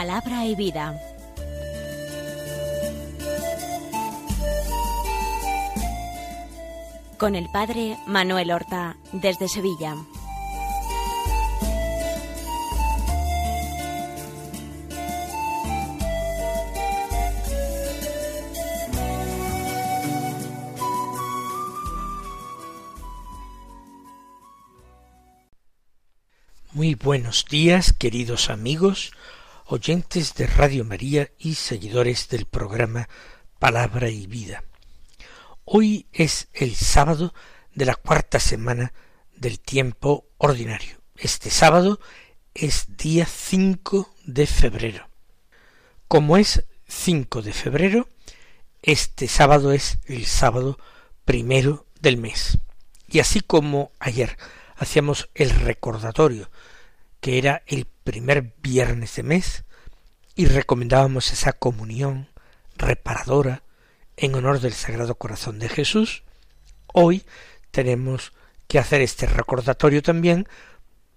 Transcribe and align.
Palabra 0.00 0.46
y 0.46 0.54
vida. 0.54 0.98
Con 7.18 7.34
el 7.34 7.50
padre 7.50 7.98
Manuel 8.06 8.50
Horta, 8.50 8.96
desde 9.12 9.46
Sevilla. 9.46 9.94
Muy 26.72 26.94
buenos 26.94 27.44
días, 27.44 27.92
queridos 27.92 28.48
amigos, 28.48 29.12
oyentes 29.72 30.34
de 30.34 30.48
Radio 30.48 30.84
María 30.84 31.30
y 31.38 31.54
seguidores 31.54 32.28
del 32.28 32.46
programa 32.46 33.08
Palabra 33.60 34.10
y 34.10 34.26
Vida. 34.26 34.64
Hoy 35.64 36.08
es 36.12 36.48
el 36.54 36.74
sábado 36.74 37.32
de 37.72 37.84
la 37.84 37.94
cuarta 37.94 38.40
semana 38.40 38.92
del 39.36 39.60
tiempo 39.60 40.26
ordinario. 40.38 41.00
Este 41.14 41.50
sábado 41.50 42.00
es 42.52 42.96
día 42.96 43.26
5 43.26 44.12
de 44.24 44.48
febrero. 44.48 45.08
Como 46.08 46.36
es 46.36 46.64
5 46.88 47.40
de 47.42 47.52
febrero, 47.52 48.08
este 48.82 49.28
sábado 49.28 49.72
es 49.72 49.98
el 50.06 50.26
sábado 50.26 50.78
primero 51.24 51.86
del 52.00 52.16
mes. 52.16 52.58
Y 53.06 53.20
así 53.20 53.40
como 53.40 53.92
ayer 54.00 54.36
hacíamos 54.76 55.30
el 55.34 55.50
recordatorio 55.50 56.50
que 57.20 57.38
era 57.38 57.62
el 57.66 57.86
primer 58.04 58.54
viernes 58.62 59.16
de 59.16 59.22
mes 59.22 59.64
y 60.34 60.46
recomendábamos 60.46 61.32
esa 61.32 61.52
comunión 61.52 62.28
reparadora 62.76 63.62
en 64.16 64.34
honor 64.34 64.60
del 64.60 64.72
Sagrado 64.72 65.14
Corazón 65.14 65.58
de 65.58 65.68
Jesús, 65.68 66.24
hoy 66.92 67.24
tenemos 67.70 68.32
que 68.68 68.78
hacer 68.78 69.00
este 69.00 69.26
recordatorio 69.26 70.02
también 70.02 70.48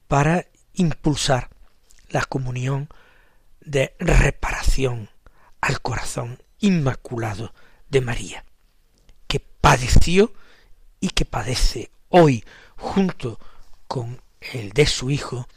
para 0.07 0.47
impulsar 0.73 1.49
la 2.09 2.23
comunión 2.25 2.89
de 3.61 3.95
reparación 3.99 5.09
al 5.61 5.81
corazón 5.81 6.41
inmaculado 6.59 7.53
de 7.89 8.01
María, 8.01 8.45
que 9.27 9.39
padeció 9.39 10.33
y 10.99 11.09
que 11.09 11.25
padece 11.25 11.91
hoy 12.09 12.43
junto 12.77 13.39
con 13.87 14.21
el 14.53 14.71
de 14.71 14.85
su 14.85 15.09
Hijo 15.09 15.47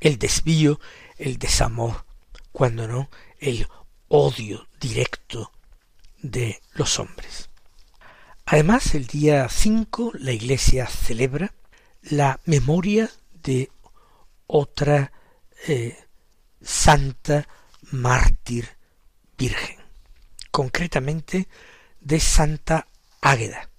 el 0.00 0.18
desvío, 0.18 0.80
el 1.16 1.38
desamor, 1.38 2.04
cuando 2.52 2.86
no 2.86 3.10
el 3.38 3.66
odio 4.08 4.68
directo 4.80 5.52
de 6.18 6.60
los 6.74 6.98
hombres. 6.98 7.50
Además, 8.46 8.94
el 8.94 9.06
día 9.06 9.48
5 9.48 10.12
la 10.14 10.32
Iglesia 10.32 10.86
celebra 10.86 11.54
la 12.02 12.40
memoria 12.44 13.10
de 13.42 13.70
otra 14.46 15.12
eh, 15.66 15.96
santa 16.62 17.48
mártir 17.90 18.68
virgen, 19.38 19.78
concretamente 20.50 21.48
de 22.00 22.20
Santa 22.20 22.86
Águeda, 23.20 23.70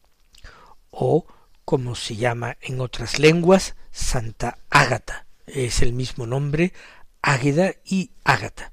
o 0.90 1.26
como 1.64 1.96
se 1.96 2.16
llama 2.16 2.58
en 2.62 2.82
otras 2.82 3.20
lenguas, 3.20 3.76
Santa 3.92 4.58
Ágata, 4.70 5.25
es 5.56 5.82
el 5.82 5.94
mismo 5.94 6.28
nombre, 6.28 6.74
Águeda 7.22 7.74
y 7.86 8.12
Ágata. 8.24 8.72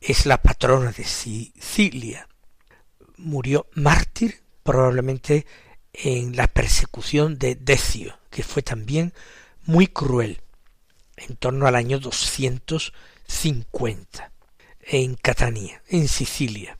Es 0.00 0.26
la 0.26 0.42
patrona 0.42 0.92
de 0.92 1.04
Sicilia. 1.04 2.28
Murió 3.16 3.66
mártir 3.74 4.42
probablemente 4.62 5.46
en 5.92 6.36
la 6.36 6.46
persecución 6.46 7.38
de 7.38 7.56
Decio, 7.56 8.18
que 8.30 8.42
fue 8.42 8.62
también 8.62 9.12
muy 9.64 9.86
cruel, 9.86 10.40
en 11.16 11.36
torno 11.36 11.66
al 11.66 11.74
año 11.74 11.98
250, 11.98 14.32
en 14.80 15.14
Catania, 15.14 15.82
en 15.88 16.08
Sicilia. 16.08 16.78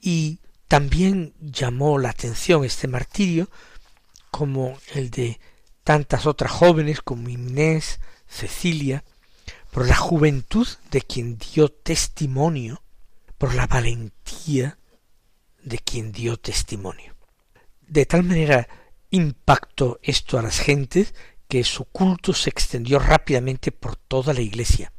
Y 0.00 0.38
también 0.68 1.34
llamó 1.40 1.98
la 1.98 2.10
atención 2.10 2.64
este 2.64 2.86
martirio 2.88 3.48
como 4.30 4.78
el 4.94 5.10
de 5.10 5.40
tantas 5.84 6.26
otras 6.26 6.50
jóvenes 6.50 7.00
como 7.00 7.28
Inés, 7.28 8.00
Cecilia, 8.34 9.04
por 9.70 9.86
la 9.86 9.96
juventud 9.96 10.66
de 10.90 11.02
quien 11.02 11.38
dio 11.38 11.68
testimonio, 11.68 12.82
por 13.38 13.54
la 13.54 13.66
valentía 13.66 14.78
de 15.62 15.78
quien 15.78 16.12
dio 16.12 16.36
testimonio. 16.36 17.14
De 17.80 18.06
tal 18.06 18.24
manera 18.24 18.68
impactó 19.10 20.00
esto 20.02 20.38
a 20.38 20.42
las 20.42 20.58
gentes 20.58 21.14
que 21.48 21.62
su 21.62 21.84
culto 21.84 22.32
se 22.32 22.50
extendió 22.50 22.98
rápidamente 22.98 23.70
por 23.70 23.96
toda 23.96 24.34
la 24.34 24.40
iglesia. 24.40 24.92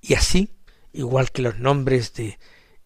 Y 0.00 0.14
así, 0.14 0.50
igual 0.92 1.32
que 1.32 1.42
los 1.42 1.58
nombres 1.58 2.14
de 2.14 2.38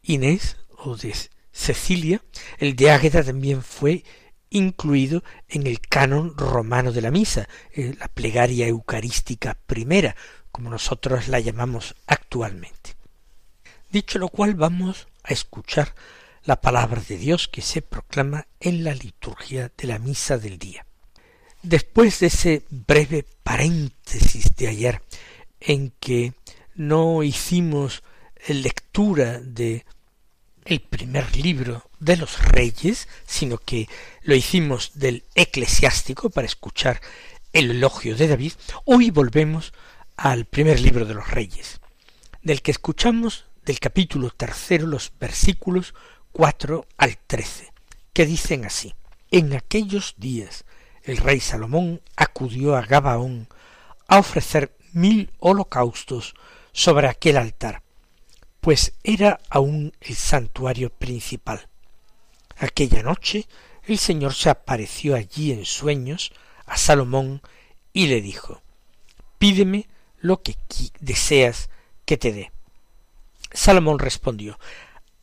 Inés 0.03 0.57
o 0.79 0.97
de 0.97 1.15
Cecilia, 1.53 2.23
el 2.59 2.75
de 2.77 2.91
Águeda 2.91 3.23
también 3.23 3.63
fue 3.63 4.05
incluido 4.53 5.23
en 5.49 5.67
el 5.67 5.81
canon 5.81 6.37
romano 6.37 6.93
de 6.93 7.01
la 7.01 7.11
misa, 7.11 7.49
eh, 7.73 7.95
la 7.99 8.09
plegaria 8.09 8.67
eucarística 8.67 9.59
primera, 9.67 10.15
como 10.51 10.71
nosotros 10.71 11.29
la 11.29 11.41
llamamos 11.41 11.95
actualmente. 12.07 12.97
Dicho 13.91 14.19
lo 14.19 14.29
cual, 14.29 14.55
vamos 14.55 15.09
a 15.23 15.33
escuchar 15.33 15.95
la 16.45 16.61
palabra 16.61 17.03
de 17.07 17.17
Dios 17.17 17.49
que 17.49 17.63
se 17.63 17.83
proclama 17.83 18.47
en 18.61 18.85
la 18.85 18.95
liturgia 18.95 19.71
de 19.77 19.87
la 19.87 19.99
misa 19.99 20.39
del 20.39 20.59
día. 20.59 20.87
Después 21.63 22.21
de 22.21 22.27
ese 22.27 22.63
breve 22.71 23.25
paréntesis 23.43 24.55
de 24.57 24.69
ayer, 24.69 25.03
en 25.61 25.93
que 26.01 26.35
no 26.75 27.23
hicimos 27.23 28.03
lectura 28.49 29.39
de 29.39 29.85
el 30.65 30.81
primer 30.81 31.37
libro 31.37 31.91
de 31.99 32.17
los 32.17 32.41
reyes, 32.43 33.09
sino 33.27 33.59
que 33.59 33.89
lo 34.23 34.35
hicimos 34.35 34.93
del 34.95 35.25
eclesiástico 35.35 36.31
para 36.31 36.47
escuchar 36.47 37.01
el 37.53 37.71
elogio 37.71 38.17
de 38.17 38.29
David, 38.29 38.53
hoy 38.85 39.11
volvemos 39.11 39.73
al 40.17 40.45
primer 40.45 40.81
libro 40.81 41.05
de 41.05 41.15
los 41.15 41.31
reyes, 41.31 41.81
del 42.43 42.63
que 42.63 42.71
escuchamos 42.71 43.47
del 43.65 43.79
capítulo 43.79 44.31
tercero 44.31 44.87
los 44.87 45.13
versículos 45.21 45.95
cuatro 46.33 46.87
al 46.97 47.19
trece, 47.19 47.73
que 48.13 48.27
dicen 48.27 48.65
así 48.65 48.95
En 49.31 49.53
aquellos 49.53 50.15
días 50.17 50.65
el 51.05 51.17
rey 51.17 51.41
Salomón 51.41 52.01
acudió 52.17 52.77
a 52.77 52.83
Gabaón 52.83 53.49
a 54.09 54.19
ofrecer 54.19 54.77
mil 54.93 55.31
holocaustos 55.39 56.35
sobre 56.73 57.09
aquel 57.09 57.37
altar, 57.37 57.82
pues 58.63 58.93
era 59.03 59.41
aún 59.51 59.93
el 60.01 60.15
santuario 60.15 60.91
principal. 60.91 61.67
Aquella 62.57 63.03
noche 63.03 63.49
el 63.83 63.99
Señor 63.99 64.35
se 64.35 64.51
apareció 64.51 65.17
allí 65.17 65.51
en 65.51 65.65
sueños 65.65 66.33
a 66.65 66.77
Salomón 66.77 67.43
y 67.93 68.07
le 68.07 68.23
dijo 68.23 68.63
Pídeme 69.39 69.89
lo 70.21 70.43
que 70.43 70.55
deseas 71.01 71.71
que 72.05 72.17
te 72.17 72.33
dé. 72.33 72.53
Salomón 73.53 73.99
respondió 73.99 74.61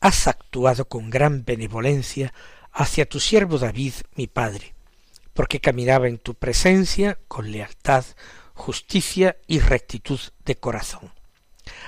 Has 0.00 0.26
actuado 0.26 0.84
con 0.84 1.08
gran 1.08 1.46
benevolencia 1.46 2.34
hacia 2.72 3.08
tu 3.08 3.20
siervo 3.20 3.58
David, 3.58 3.94
mi 4.16 4.26
padre, 4.26 4.74
porque 5.32 5.60
caminaba 5.60 6.08
en 6.08 6.18
tu 6.18 6.34
presencia 6.34 7.18
con 7.26 7.50
lealtad, 7.50 8.04
justicia 8.52 9.38
y 9.46 9.60
rectitud 9.60 10.20
de 10.44 10.56
corazón 10.56 11.19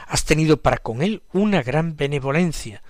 has 0.07 0.25
tenido 0.25 0.63
para 0.63 0.79
con 0.79 1.03
él 1.03 1.23
una 1.33 1.63
gran 1.63 1.97
benevolencia, 1.97 2.83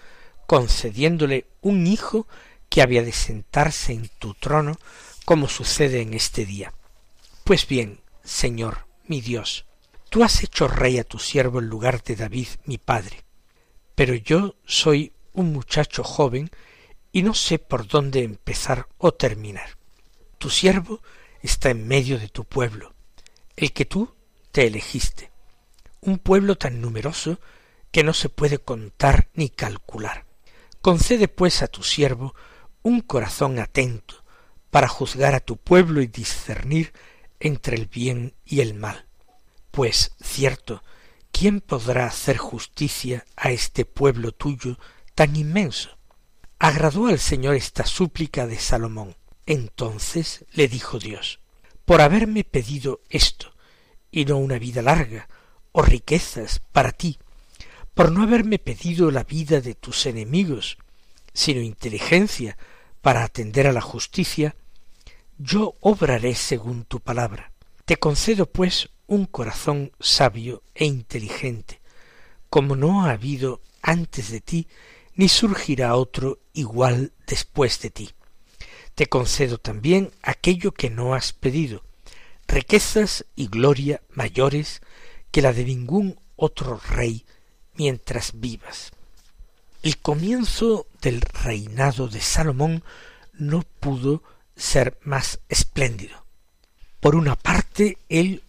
concediéndole 0.47 1.47
un 1.61 1.87
hijo 1.87 2.27
que 2.69 2.83
había 2.83 3.03
de 3.03 3.12
sentarse 3.12 3.93
en 3.93 4.09
tu 4.19 4.35
trono, 4.35 4.79
como 5.25 5.49
sucede 5.49 6.00
en 6.00 6.15
este 6.15 6.44
día. 6.44 6.73
Pues 7.44 7.67
bien, 7.67 8.00
Señor, 8.25 8.87
mi 9.06 9.21
Dios, 9.21 9.67
tú 10.09 10.25
has 10.25 10.43
hecho 10.43 10.69
rey 10.69 10.99
a 10.99 11.05
tu 11.05 11.19
siervo 11.19 11.59
en 11.59 11.67
lugar 11.67 12.03
de 12.03 12.17
David, 12.17 12.49
mi 12.65 12.79
padre. 12.79 13.25
Pero 13.94 14.15
yo 14.15 14.56
soy 14.65 15.12
un 15.33 15.53
muchacho 15.53 16.03
joven 16.03 16.50
y 17.12 17.23
no 17.23 17.35
sé 17.35 17.59
por 17.59 17.87
dónde 17.87 18.23
empezar 18.23 18.89
o 18.99 19.12
terminar. 19.12 19.77
Tu 20.39 20.50
siervo 20.50 21.00
está 21.43 21.71
en 21.71 21.87
medio 21.87 22.19
de 22.19 22.29
tu 22.29 22.44
pueblo, 22.44 22.94
el 23.56 23.73
que 23.73 23.85
tú 23.85 24.15
te 24.50 24.67
elegiste 24.67 25.31
un 26.03 26.19
pueblo 26.19 26.57
tan 26.57 26.81
numeroso 26.81 27.41
que 27.91 28.05
no 28.05 28.13
se 28.13 28.29
puede 28.29 28.59
contar 28.59 29.31
ni 29.35 29.49
calcular. 29.49 30.27
Concede 30.81 31.29
pues 31.29 31.63
a 31.63 31.69
tu 31.69 31.83
siervo 31.83 32.35
un 32.83 33.01
corazón 33.01 33.59
atento 33.59 34.25
para 34.71 34.89
juzgar 34.89 35.35
a 35.35 35.41
tu 35.41 35.57
pueblo 35.57 36.03
y 36.03 36.07
discernir 36.07 36.93
entre 37.41 37.77
el 37.77 37.87
bien 37.87 38.35
y 38.45 38.61
el 38.61 38.75
mal. 38.75 39.07
Pues 39.71 40.13
cierto 40.21 40.83
¿quién 41.33 41.61
podrá 41.61 42.07
hacer 42.07 42.37
justicia 42.37 43.25
a 43.37 43.51
este 43.51 43.85
pueblo 43.85 44.33
tuyo 44.33 44.79
tan 45.15 45.35
inmenso? 45.35 45.99
Agradó 46.59 47.09
al 47.09 47.19
Señor 47.19 47.57
esta 47.57 47.85
súplica 47.85 48.47
de 48.47 48.59
Salomón. 48.59 49.17
Entonces 49.47 50.45
le 50.53 50.69
dijo 50.69 51.01
Dios, 51.01 51.41
por 51.85 52.01
haberme 52.01 52.45
pedido 52.45 53.01
esto, 53.09 53.53
y 54.13 54.25
no 54.25 54.37
una 54.37 54.59
vida 54.59 54.83
larga, 54.83 55.29
o 55.73 55.83
riquezas 55.83 56.61
para 56.73 56.93
ti, 56.93 57.19
por 57.95 58.11
no 58.11 58.23
haberme 58.23 58.59
pedido 58.59 59.11
la 59.11 59.25
vida 59.25 59.61
de 59.61 59.75
tus 59.75 60.07
enemigos, 60.07 60.79
sino 61.35 61.61
inteligencia 61.61 62.57
para 63.01 63.25
atender 63.25 63.67
a 63.67 63.73
la 63.73 63.81
justicia, 63.81 64.55
yo 65.39 65.75
obraré 65.81 66.35
según 66.35 66.85
tu 66.85 67.01
palabra. 67.01 67.53
Te 67.85 67.97
concedo, 67.97 68.47
pues, 68.47 68.91
un 69.07 69.27
corazón 69.27 69.93
sabio 69.99 70.63
e 70.75 70.85
inteligente, 70.85 71.81
como 72.49 72.77
no 72.77 73.05
ha 73.05 73.11
habido 73.11 73.61
antes 73.83 74.31
de 74.31 74.41
ti, 74.41 74.69
ni 75.15 75.29
surgirá 75.29 75.97
otro 75.97 76.39
igual 76.53 77.13
después 77.27 77.81
de 77.81 77.91
ti. 77.91 78.11
Te 78.95 79.07
concedo 79.07 79.59
también 79.59 80.11
aquello 80.23 80.73
que 80.73 80.91
no 80.91 81.15
has 81.15 81.33
pedido, 81.33 81.83
riquezas 82.47 83.25
y 83.35 83.49
gloria 83.49 84.03
mayores 84.11 84.81
que 85.32 85.43
la 85.43 85.52
de 85.52 85.64
ningún 85.64 86.20
otro 86.37 86.81
rey 86.90 87.25
mientras 87.75 88.32
vivas. 88.34 88.93
El 89.82 89.99
comienzo 89.99 90.87
del 91.00 91.23
reinado 91.23 92.06
de 92.06 92.20
Salomón 92.20 92.84
no 93.32 93.62
pudo 93.81 94.23
ser 94.55 94.99
más 95.02 95.40
espléndido. 95.49 96.25
Por 97.00 97.17
una 97.17 97.34
parte, 97.34 97.99
él 98.08 98.44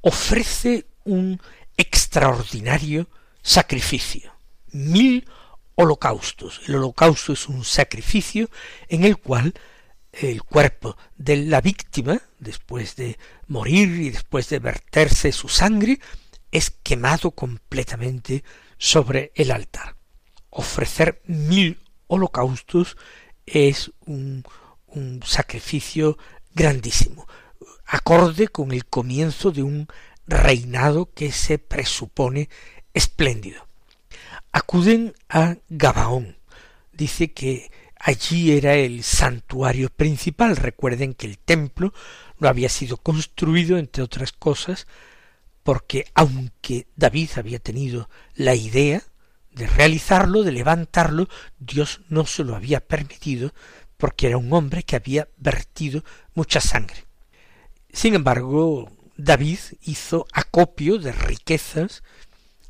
ofrece 0.00 0.86
un 1.04 1.40
extraordinario 1.76 3.06
sacrificio, 3.42 4.32
mil 4.72 5.28
holocaustos. 5.76 6.62
El 6.66 6.76
holocausto 6.76 7.34
es 7.34 7.48
un 7.48 7.64
sacrificio 7.64 8.48
en 8.88 9.04
el 9.04 9.18
cual 9.18 9.54
el 10.20 10.42
cuerpo 10.42 10.96
de 11.16 11.36
la 11.36 11.60
víctima, 11.60 12.20
después 12.38 12.96
de 12.96 13.18
morir 13.46 13.88
y 14.00 14.10
después 14.10 14.48
de 14.48 14.58
verterse 14.58 15.32
su 15.32 15.48
sangre, 15.48 15.98
es 16.50 16.70
quemado 16.70 17.32
completamente 17.32 18.44
sobre 18.78 19.32
el 19.34 19.50
altar. 19.50 19.96
Ofrecer 20.50 21.20
mil 21.26 21.80
holocaustos 22.06 22.96
es 23.46 23.90
un, 24.06 24.44
sacrificio 25.24 26.16
grandísimo, 26.54 27.26
acorde 27.84 28.46
con 28.46 28.70
el 28.70 28.86
comienzo 28.86 29.50
de 29.50 29.64
un 29.64 29.88
reinado 30.28 31.12
que 31.12 31.32
se 31.32 31.58
presupone 31.58 32.48
espléndido. 32.92 33.66
Acuden 34.52 35.14
a 35.28 35.56
Gabaón. 35.68 36.36
Dice 36.92 37.32
que 37.32 37.72
allí 38.04 38.52
era 38.52 38.74
el 38.74 39.02
santuario 39.02 39.88
principal. 39.88 40.56
Recuerden 40.56 41.14
que 41.14 41.26
el 41.26 41.38
templo 41.38 41.94
no 42.38 42.48
había 42.48 42.68
sido 42.68 42.98
construido, 42.98 43.78
entre 43.78 44.02
otras 44.02 44.32
cosas, 44.32 44.86
porque 45.62 46.06
aunque 46.14 46.86
David 46.96 47.30
había 47.36 47.58
tenido 47.58 48.10
la 48.34 48.54
idea 48.54 49.02
de 49.52 49.66
realizarlo, 49.66 50.42
de 50.42 50.52
levantarlo, 50.52 51.28
Dios 51.58 52.02
no 52.10 52.26
se 52.26 52.44
lo 52.44 52.54
había 52.54 52.80
permitido 52.80 53.54
porque 53.96 54.26
era 54.26 54.36
un 54.36 54.52
hombre 54.52 54.82
que 54.82 54.96
había 54.96 55.28
vertido 55.38 56.04
mucha 56.34 56.60
sangre. 56.60 57.06
Sin 57.90 58.14
embargo, 58.14 58.92
David 59.16 59.60
hizo 59.82 60.26
acopio 60.32 60.98
de 60.98 61.12
riquezas 61.12 62.02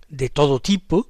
de 0.08 0.28
todo 0.28 0.60
tipo, 0.60 1.08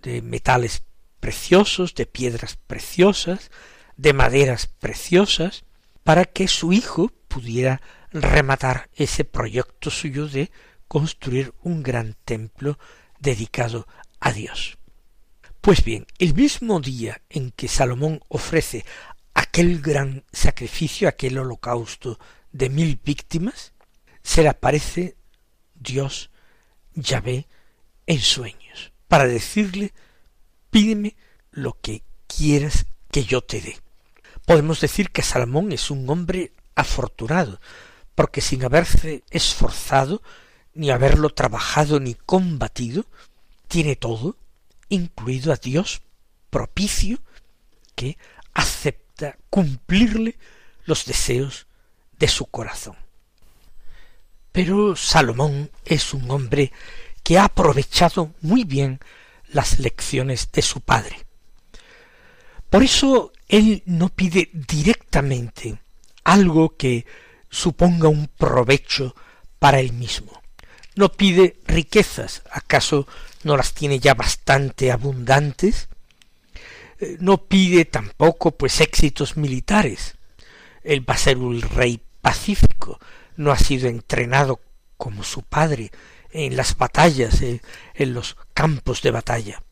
de 0.00 0.22
metales 0.22 0.85
preciosos, 1.26 1.96
de 1.96 2.06
piedras 2.06 2.56
preciosas, 2.68 3.50
de 3.96 4.12
maderas 4.12 4.68
preciosas, 4.68 5.64
para 6.04 6.24
que 6.24 6.46
su 6.46 6.72
hijo 6.72 7.08
pudiera 7.26 7.82
rematar 8.12 8.88
ese 8.94 9.24
proyecto 9.24 9.90
suyo 9.90 10.28
de 10.28 10.52
construir 10.86 11.52
un 11.62 11.82
gran 11.82 12.14
templo 12.24 12.78
dedicado 13.18 13.88
a 14.20 14.30
Dios. 14.30 14.78
Pues 15.60 15.82
bien, 15.82 16.06
el 16.20 16.32
mismo 16.32 16.78
día 16.78 17.20
en 17.28 17.50
que 17.50 17.66
Salomón 17.66 18.20
ofrece 18.28 18.84
aquel 19.34 19.80
gran 19.80 20.22
sacrificio, 20.32 21.08
aquel 21.08 21.38
holocausto 21.38 22.20
de 22.52 22.68
mil 22.68 23.00
víctimas, 23.04 23.72
se 24.22 24.44
le 24.44 24.48
aparece 24.50 25.16
Dios 25.74 26.30
Yahvé 26.94 27.48
en 28.06 28.20
sueños, 28.20 28.92
para 29.08 29.26
decirle, 29.26 29.92
pídeme 30.76 31.16
lo 31.52 31.78
que 31.80 32.02
quieras 32.26 32.84
que 33.10 33.24
yo 33.24 33.40
te 33.40 33.62
dé. 33.62 33.78
Podemos 34.44 34.78
decir 34.78 35.10
que 35.10 35.22
Salomón 35.22 35.72
es 35.72 35.90
un 35.90 36.06
hombre 36.10 36.52
afortunado, 36.74 37.62
porque 38.14 38.42
sin 38.42 38.62
haberse 38.62 39.24
esforzado, 39.30 40.20
ni 40.74 40.90
haberlo 40.90 41.30
trabajado 41.30 41.98
ni 41.98 42.12
combatido, 42.12 43.06
tiene 43.68 43.96
todo, 43.96 44.36
incluido 44.90 45.50
a 45.50 45.56
Dios 45.56 46.02
propicio, 46.50 47.20
que 47.94 48.18
acepta 48.52 49.38
cumplirle 49.48 50.36
los 50.84 51.06
deseos 51.06 51.68
de 52.18 52.28
su 52.28 52.44
corazón. 52.44 52.96
Pero 54.52 54.94
Salomón 54.94 55.70
es 55.86 56.12
un 56.12 56.30
hombre 56.30 56.70
que 57.22 57.38
ha 57.38 57.44
aprovechado 57.44 58.34
muy 58.42 58.64
bien 58.64 59.00
las 59.56 59.80
lecciones 59.80 60.52
de 60.52 60.62
su 60.62 60.82
padre. 60.82 61.26
Por 62.70 62.82
eso 62.82 63.32
él 63.48 63.82
no 63.86 64.10
pide 64.10 64.50
directamente 64.52 65.78
algo 66.24 66.76
que 66.76 67.06
suponga 67.48 68.08
un 68.08 68.28
provecho 68.28 69.16
para 69.58 69.80
él 69.80 69.92
mismo. 69.94 70.42
No 70.94 71.10
pide 71.10 71.56
riquezas, 71.66 72.42
¿acaso 72.50 73.06
no 73.44 73.56
las 73.56 73.72
tiene 73.72 73.98
ya 73.98 74.14
bastante 74.14 74.92
abundantes? 74.92 75.88
Eh, 77.00 77.16
no 77.20 77.38
pide 77.38 77.86
tampoco 77.86 78.50
pues 78.52 78.80
éxitos 78.80 79.36
militares. 79.36 80.16
Él 80.84 81.08
va 81.08 81.14
a 81.14 81.18
ser 81.18 81.38
un 81.38 81.62
rey 81.62 82.00
pacífico, 82.20 83.00
no 83.36 83.52
ha 83.52 83.58
sido 83.58 83.88
entrenado 83.88 84.60
como 84.96 85.22
su 85.22 85.42
padre 85.42 85.90
en 86.30 86.56
las 86.56 86.76
batallas, 86.76 87.40
eh, 87.42 87.62
en 87.94 88.14
los 88.14 88.36
campos 88.54 89.02
de 89.02 89.10
batalla, 89.10 89.62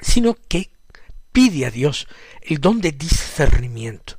sino 0.00 0.36
que 0.48 0.70
pide 1.32 1.66
a 1.66 1.70
Dios 1.70 2.08
el 2.42 2.60
don 2.60 2.80
de 2.80 2.92
discernimiento, 2.92 4.16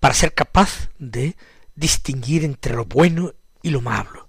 para 0.00 0.14
ser 0.14 0.34
capaz 0.34 0.90
de 0.98 1.36
distinguir 1.74 2.44
entre 2.44 2.74
lo 2.74 2.84
bueno 2.84 3.34
y 3.62 3.70
lo 3.70 3.80
malo. 3.80 4.28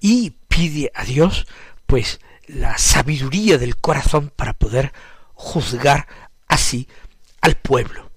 Y 0.00 0.30
pide 0.48 0.90
a 0.94 1.04
Dios, 1.04 1.46
pues, 1.86 2.20
la 2.46 2.78
sabiduría 2.78 3.58
del 3.58 3.76
corazón 3.76 4.32
para 4.34 4.54
poder 4.54 4.92
juzgar 5.34 6.06
así 6.48 6.88
al 7.40 7.56
pueblo. 7.56 8.10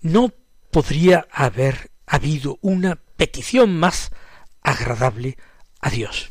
No 0.00 0.32
podría 0.70 1.26
haber 1.30 1.90
habido 2.06 2.58
una 2.60 2.96
petición 3.16 3.78
más 3.78 4.10
agradable 4.62 5.36
a 5.80 5.90
Dios. 5.90 6.30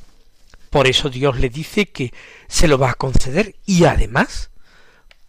Por 0.69 0.87
eso 0.87 1.09
Dios 1.09 1.39
le 1.39 1.49
dice 1.49 1.87
que 1.87 2.13
se 2.47 2.67
lo 2.67 2.77
va 2.77 2.91
a 2.91 2.95
conceder 2.95 3.55
y 3.65 3.85
además 3.85 4.49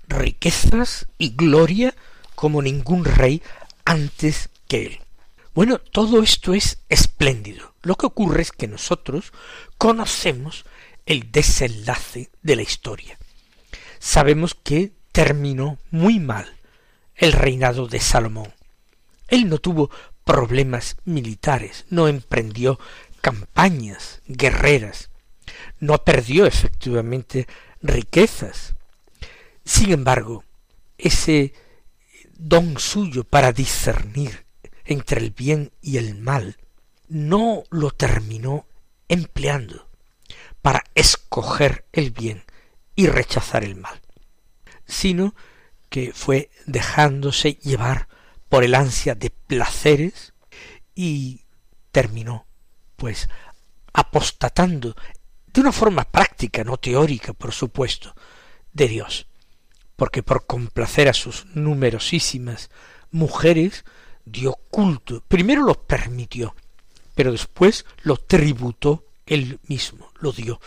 riquezas 0.06 1.06
y 1.18 1.30
gloria 1.30 1.94
como 2.34 2.62
ningún 2.62 3.04
rey 3.04 3.42
antes 3.84 4.50
que 4.68 4.86
él. 4.86 5.00
Bueno, 5.54 5.78
todo 5.78 6.22
esto 6.22 6.54
es 6.54 6.78
espléndido. 6.88 7.74
Lo 7.82 7.96
que 7.96 8.06
ocurre 8.06 8.42
es 8.42 8.52
que 8.52 8.68
nosotros 8.68 9.32
conocemos 9.78 10.64
el 11.06 11.32
desenlace 11.32 12.30
de 12.42 12.56
la 12.56 12.62
historia 12.62 13.18
sabemos 14.00 14.54
que 14.54 14.92
terminó 15.12 15.78
muy 15.92 16.18
mal 16.18 16.56
el 17.14 17.32
reinado 17.32 17.86
de 17.86 18.00
Salomón. 18.00 18.52
Él 19.28 19.48
no 19.48 19.58
tuvo 19.58 19.90
problemas 20.24 20.96
militares, 21.04 21.84
no 21.90 22.08
emprendió 22.08 22.80
campañas 23.20 24.20
guerreras, 24.26 25.10
no 25.78 25.98
perdió 26.04 26.46
efectivamente 26.46 27.46
riquezas. 27.82 28.74
Sin 29.64 29.92
embargo, 29.92 30.44
ese 30.98 31.52
don 32.36 32.78
suyo 32.78 33.24
para 33.24 33.52
discernir 33.52 34.44
entre 34.84 35.20
el 35.20 35.30
bien 35.30 35.72
y 35.80 35.98
el 35.98 36.16
mal, 36.16 36.56
no 37.08 37.64
lo 37.70 37.90
terminó 37.90 38.66
empleando 39.08 39.88
para 40.62 40.84
escoger 40.94 41.84
el 41.92 42.10
bien 42.10 42.44
y 42.94 43.06
rechazar 43.06 43.64
el 43.64 43.76
mal, 43.76 44.00
sino 44.86 45.34
que 45.88 46.12
fue 46.12 46.50
dejándose 46.66 47.54
llevar 47.54 48.08
por 48.48 48.64
el 48.64 48.74
ansia 48.74 49.14
de 49.14 49.30
placeres 49.30 50.34
y 50.94 51.44
terminó 51.92 52.46
pues 53.00 53.30
apostatando 53.95 54.95
de 55.47 55.61
una 55.62 55.73
forma 55.73 56.04
práctica, 56.04 56.62
no 56.62 56.76
teórica, 56.76 57.33
por 57.33 57.52
supuesto, 57.52 58.14
de 58.75 58.88
Dios, 58.88 59.26
porque 59.97 60.23
por 60.23 60.47
complacer 60.47 61.09
a 61.09 61.14
sus 61.14 61.47
numerosísimas 61.54 62.69
mujeres 63.11 63.87
dio 64.26 64.52
culto, 64.71 65.25
primero 65.26 65.62
lo 65.62 65.87
permitió, 65.87 66.54
pero 67.14 67.33
después 67.33 67.87
lo 68.02 68.19
tributó 68.19 69.07
él 69.25 69.59
mismo, 69.66 70.12
lo 70.21 70.33
dio 70.33 70.61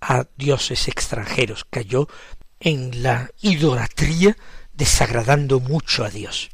a 0.00 0.26
dioses 0.36 0.88
extranjeros, 0.88 1.64
cayó 1.70 2.08
en 2.58 3.04
la 3.04 3.30
idolatría 3.42 4.36
desagradando 4.72 5.60
mucho 5.60 6.04
a 6.04 6.10
Dios. 6.10 6.50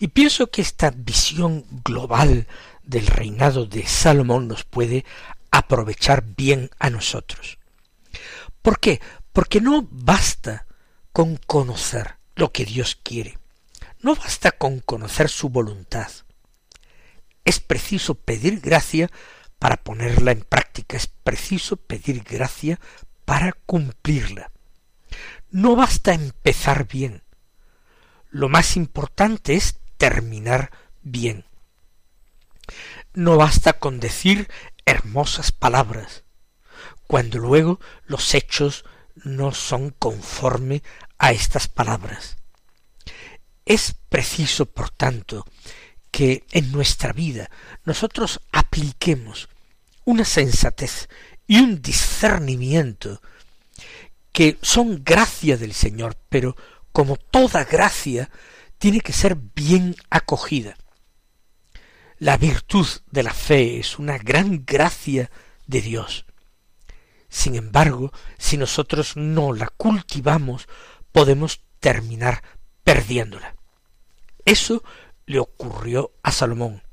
Y 0.00 0.08
pienso 0.08 0.50
que 0.50 0.62
esta 0.62 0.90
visión 0.90 1.64
global 1.84 2.48
del 2.92 3.06
reinado 3.06 3.64
de 3.64 3.86
Salomón 3.86 4.46
nos 4.46 4.64
puede 4.64 5.04
aprovechar 5.50 6.22
bien 6.36 6.70
a 6.78 6.90
nosotros. 6.90 7.58
¿Por 8.60 8.78
qué? 8.78 9.00
Porque 9.32 9.60
no 9.60 9.88
basta 9.90 10.66
con 11.12 11.36
conocer 11.38 12.16
lo 12.36 12.52
que 12.52 12.66
Dios 12.66 12.98
quiere, 13.02 13.38
no 14.02 14.14
basta 14.14 14.52
con 14.52 14.80
conocer 14.80 15.30
su 15.30 15.48
voluntad. 15.48 16.10
Es 17.44 17.60
preciso 17.60 18.14
pedir 18.14 18.60
gracia 18.60 19.10
para 19.58 19.78
ponerla 19.78 20.32
en 20.32 20.42
práctica, 20.42 20.96
es 20.96 21.06
preciso 21.06 21.76
pedir 21.76 22.22
gracia 22.22 22.78
para 23.24 23.52
cumplirla. 23.52 24.52
No 25.50 25.76
basta 25.76 26.12
empezar 26.12 26.86
bien, 26.86 27.22
lo 28.30 28.48
más 28.50 28.76
importante 28.76 29.54
es 29.54 29.78
terminar 29.96 30.70
bien. 31.02 31.44
No 33.14 33.36
basta 33.36 33.74
con 33.74 34.00
decir 34.00 34.48
hermosas 34.86 35.52
palabras, 35.52 36.24
cuando 37.06 37.38
luego 37.38 37.80
los 38.06 38.34
hechos 38.34 38.84
no 39.24 39.52
son 39.52 39.90
conforme 39.90 40.82
a 41.18 41.32
estas 41.32 41.68
palabras. 41.68 42.36
Es 43.64 43.94
preciso, 44.08 44.66
por 44.66 44.90
tanto, 44.90 45.46
que 46.10 46.44
en 46.50 46.72
nuestra 46.72 47.12
vida 47.12 47.50
nosotros 47.84 48.40
apliquemos 48.50 49.48
una 50.04 50.24
sensatez 50.24 51.08
y 51.46 51.58
un 51.60 51.80
discernimiento 51.80 53.20
que 54.32 54.58
son 54.62 55.04
gracia 55.04 55.56
del 55.56 55.74
Señor, 55.74 56.16
pero 56.28 56.56
como 56.92 57.16
toda 57.16 57.64
gracia 57.64 58.30
tiene 58.78 59.00
que 59.00 59.12
ser 59.12 59.36
bien 59.36 59.94
acogida. 60.10 60.76
La 62.22 62.36
virtud 62.36 62.86
de 63.10 63.24
la 63.24 63.34
fe 63.34 63.80
es 63.80 63.98
una 63.98 64.16
gran 64.16 64.64
gracia 64.64 65.28
de 65.66 65.80
Dios. 65.80 66.24
Sin 67.28 67.56
embargo, 67.56 68.12
si 68.38 68.56
nosotros 68.56 69.16
no 69.16 69.52
la 69.52 69.66
cultivamos, 69.66 70.68
podemos 71.10 71.62
terminar 71.80 72.44
perdiéndola. 72.84 73.56
Eso 74.44 74.84
le 75.26 75.40
ocurrió 75.40 76.12
a 76.22 76.30
Salomón, 76.30 76.84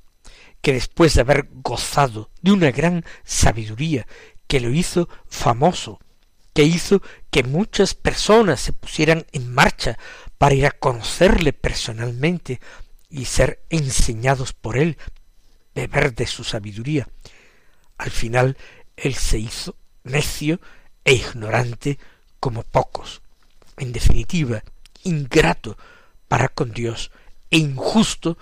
que 0.62 0.74
después 0.74 1.14
de 1.14 1.22
haber 1.22 1.48
gozado 1.62 2.32
de 2.42 2.52
una 2.52 2.72
gran 2.72 3.06
sabiduría 3.24 4.08
que 4.48 4.60
lo 4.60 4.72
hizo 4.72 5.10
famoso, 5.28 6.00
que 6.56 6.64
hizo 6.64 7.04
que 7.30 7.44
muchas 7.44 7.94
personas 7.94 8.62
se 8.62 8.74
pusieran 8.74 9.28
en 9.32 9.54
marcha 9.54 10.00
para 10.40 10.56
ir 10.56 10.66
a 10.66 10.72
conocerle 10.72 11.54
personalmente 11.54 12.60
y 13.12 13.26
ser 13.26 13.64
enseñados 13.70 14.54
por 14.54 14.76
él, 14.76 14.98
beber 15.74 16.14
de 16.14 16.28
su 16.28 16.44
sabiduría. 16.44 17.08
Al 17.98 18.12
final 18.12 18.58
él 18.96 19.16
se 19.16 19.40
hizo 19.40 19.76
necio 20.04 20.60
e 21.04 21.14
ignorante 21.14 22.00
como 22.40 22.64
pocos. 22.64 23.22
En 23.78 23.92
definitiva, 23.92 24.64
ingrato 25.04 25.78
para 26.28 26.50
con 26.50 26.72
Dios 26.72 27.12
e 27.50 27.58
injusto 27.58 28.38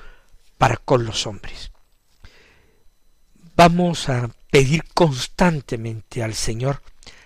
para 0.57 0.77
con 0.77 1.05
los 1.05 1.27
hombres. 1.27 1.72
Vamos 3.55 4.10
a 4.10 4.29
pedir 4.51 4.84
constantemente 4.93 6.24
al 6.24 6.34
Señor 6.34 6.81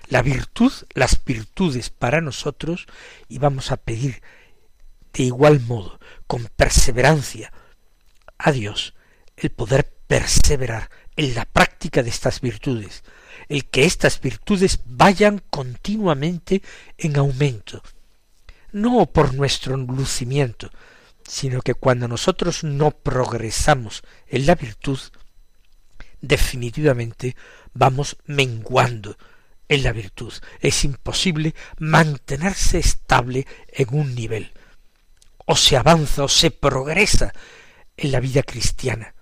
la 0.07 0.21
virtud, 0.21 0.71
las 0.93 1.23
virtudes 1.23 1.89
para 1.89 2.21
nosotros 2.21 2.87
y 3.29 3.37
vamos 3.39 3.71
a 3.71 3.77
pedir 3.77 4.21
de 5.13 5.23
igual 5.23 5.59
modo, 5.61 5.99
con 6.27 6.45
perseverancia, 6.55 7.51
a 8.37 8.51
Dios 8.51 8.93
el 9.41 9.51
poder 9.51 9.91
perseverar 10.07 10.89
en 11.15 11.35
la 11.35 11.45
práctica 11.45 12.03
de 12.03 12.09
estas 12.09 12.41
virtudes, 12.41 13.03
el 13.49 13.69
que 13.69 13.85
estas 13.85 14.19
virtudes 14.21 14.79
vayan 14.85 15.41
continuamente 15.49 16.61
en 16.97 17.17
aumento, 17.17 17.81
no 18.71 19.05
por 19.07 19.33
nuestro 19.33 19.75
lucimiento, 19.77 20.69
sino 21.27 21.61
que 21.61 21.73
cuando 21.73 22.07
nosotros 22.07 22.63
no 22.63 22.91
progresamos 22.91 24.03
en 24.27 24.45
la 24.45 24.55
virtud, 24.55 24.99
definitivamente 26.21 27.35
vamos 27.73 28.17
menguando 28.25 29.17
en 29.67 29.83
la 29.83 29.93
virtud. 29.93 30.33
Es 30.59 30.83
imposible 30.83 31.55
mantenerse 31.79 32.79
estable 32.79 33.47
en 33.69 33.87
un 33.91 34.13
nivel. 34.13 34.51
O 35.45 35.55
se 35.55 35.77
avanza 35.77 36.23
o 36.23 36.27
se 36.27 36.51
progresa 36.51 37.33
en 37.97 38.11
la 38.11 38.19
vida 38.19 38.43
cristiana, 38.43 39.15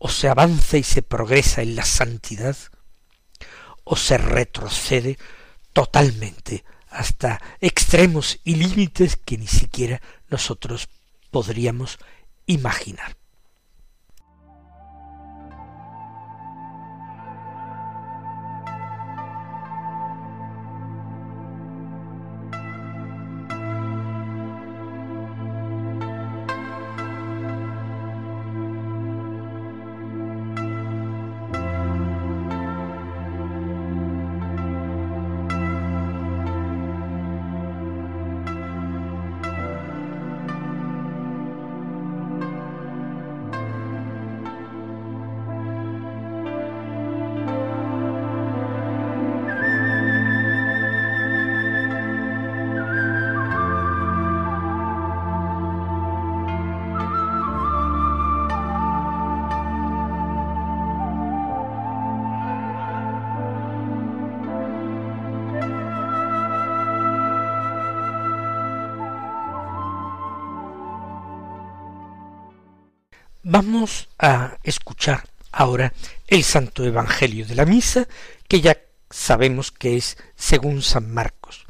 o 0.00 0.08
se 0.08 0.28
avanza 0.28 0.78
y 0.78 0.82
se 0.82 1.02
progresa 1.02 1.60
en 1.60 1.76
la 1.76 1.84
santidad, 1.84 2.56
o 3.84 3.96
se 3.96 4.16
retrocede 4.16 5.18
totalmente 5.74 6.64
hasta 6.88 7.40
extremos 7.60 8.40
y 8.42 8.56
límites 8.56 9.16
que 9.16 9.36
ni 9.36 9.46
siquiera 9.46 10.00
nosotros 10.28 10.88
podríamos 11.30 11.98
imaginar. 12.46 13.19
Vamos 73.52 74.08
a 74.16 74.58
escuchar 74.62 75.28
ahora 75.50 75.92
el 76.28 76.44
Santo 76.44 76.84
Evangelio 76.84 77.44
de 77.44 77.56
la 77.56 77.66
Misa, 77.66 78.06
que 78.46 78.60
ya 78.60 78.78
sabemos 79.10 79.72
que 79.72 79.96
es 79.96 80.16
según 80.36 80.82
San 80.82 81.12
Marcos, 81.12 81.66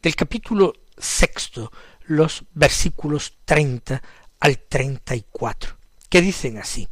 del 0.00 0.14
capítulo 0.14 0.74
sexto, 0.96 1.72
los 2.04 2.44
versículos 2.54 3.32
treinta 3.44 4.00
al 4.38 4.60
treinta 4.60 5.16
y 5.16 5.24
cuatro, 5.28 5.76
que 6.08 6.20
dicen 6.20 6.56
así 6.56 6.88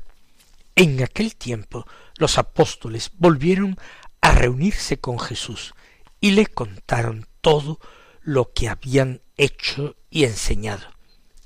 En 0.75 1.01
aquel 1.05 1.37
tiempo 1.37 1.87
los 2.17 2.37
apóstoles 2.37 3.13
volvieron 3.19 3.79
a 4.21 4.33
reunirse 4.33 4.99
con 4.99 5.21
Jesús 5.21 5.73
y 6.21 6.33
le 6.33 6.49
contaron 6.49 7.29
todo 7.43 7.79
lo 8.23 8.53
que 8.53 8.69
habían 8.69 9.23
hecho 9.37 9.95
y 10.11 10.25
enseñado. 10.25 10.89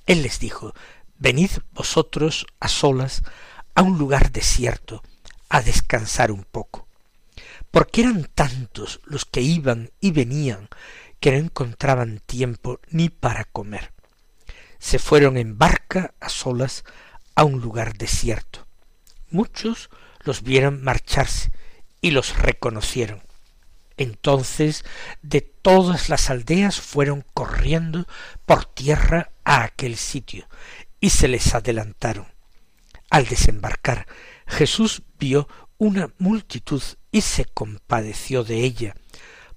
Él 0.06 0.22
les 0.22 0.38
dijo 0.38 0.72
venid 1.18 1.50
vosotros 1.72 2.46
a 2.60 2.68
solas 2.68 3.22
a 3.74 3.82
un 3.82 3.98
lugar 3.98 4.32
desierto 4.32 5.02
a 5.48 5.60
descansar 5.62 6.30
un 6.30 6.44
poco. 6.44 6.86
Porque 7.70 8.02
eran 8.02 8.28
tantos 8.34 9.00
los 9.04 9.24
que 9.24 9.40
iban 9.40 9.90
y 10.00 10.10
venían 10.10 10.68
que 11.20 11.32
no 11.32 11.38
encontraban 11.38 12.20
tiempo 12.24 12.80
ni 12.88 13.08
para 13.08 13.44
comer. 13.44 13.92
Se 14.78 14.98
fueron 14.98 15.36
en 15.36 15.58
barca 15.58 16.14
a 16.20 16.28
solas 16.28 16.84
a 17.34 17.44
un 17.44 17.60
lugar 17.60 17.96
desierto. 17.96 18.66
Muchos 19.30 19.90
los 20.20 20.42
vieron 20.42 20.82
marcharse 20.82 21.50
y 22.00 22.10
los 22.10 22.38
reconocieron. 22.38 23.22
Entonces 23.96 24.84
de 25.22 25.40
todas 25.40 26.08
las 26.08 26.30
aldeas 26.30 26.80
fueron 26.80 27.24
corriendo 27.34 28.06
por 28.44 28.66
tierra 28.66 29.30
a 29.44 29.64
aquel 29.64 29.96
sitio, 29.96 30.48
y 31.00 31.10
se 31.10 31.28
les 31.28 31.54
adelantaron. 31.54 32.26
Al 33.10 33.26
desembarcar, 33.26 34.06
Jesús 34.46 35.02
vio 35.18 35.48
una 35.78 36.12
multitud 36.18 36.82
y 37.10 37.20
se 37.20 37.44
compadeció 37.44 38.44
de 38.44 38.64
ella, 38.64 38.94